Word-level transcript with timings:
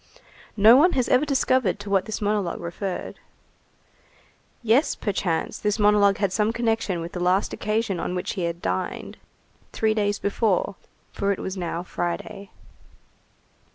No 0.57 0.75
one 0.77 0.93
has 0.93 1.07
ever 1.09 1.25
discovered 1.25 1.79
to 1.79 1.89
what 1.91 2.05
this 2.05 2.21
monologue 2.21 2.59
referred. 2.59 3.19
Yes, 4.63 4.95
perchance, 4.95 5.59
this 5.59 5.77
monologue 5.77 6.17
had 6.17 6.33
some 6.33 6.51
connection 6.51 7.01
with 7.01 7.11
the 7.11 7.19
last 7.19 7.53
occasion 7.53 7.99
on 7.99 8.15
which 8.15 8.33
he 8.33 8.45
had 8.45 8.63
dined, 8.63 9.17
three 9.71 9.93
days 9.93 10.17
before, 10.17 10.73
for 11.11 11.31
it 11.31 11.37
was 11.39 11.55
now 11.55 11.83
Friday. 11.83 12.49